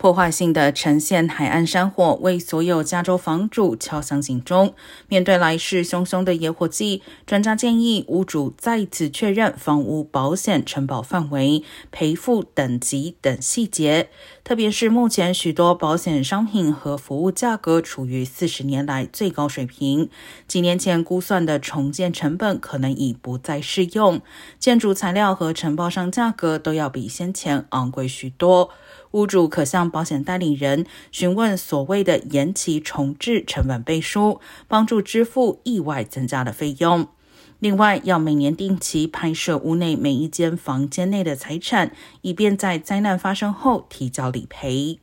[0.00, 4.72] 破坏性的呈现海岸山火为所有加州房主敲响警钟。
[5.08, 14.08] 面对来势汹汹的野火季，专家建议屋主再次确认房屋保险承保范围、赔付等级等细节。
[14.42, 20.08] 特别是目前许多保险商品和服务价格处于四十年来最高水平，
[20.48, 24.22] 几年前估算的重建成本可能已不再适用。
[24.58, 28.70] 建筑材料和承包商价格都要比先前昂贵许多。
[29.12, 37.08] 屋主可向保险代理人询问所谓的延期重置成本背书，帮助支付意外增加的费用。
[37.58, 41.92] 另外，要每年定期拍摄屋内每一间房间内的财产，
[42.22, 45.00] 以便在灾难发生后提交理赔。